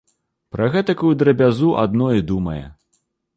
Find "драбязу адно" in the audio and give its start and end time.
1.19-2.09